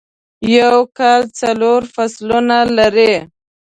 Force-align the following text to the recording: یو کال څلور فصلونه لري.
یو 0.57 0.75
کال 0.97 1.21
څلور 1.39 1.81
فصلونه 1.93 2.57
لري. 2.77 3.13